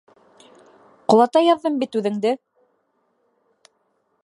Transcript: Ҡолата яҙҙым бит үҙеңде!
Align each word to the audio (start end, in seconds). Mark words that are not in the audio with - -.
Ҡолата 1.13 1.43
яҙҙым 1.47 1.77
бит 1.85 1.99
үҙеңде! 2.01 2.33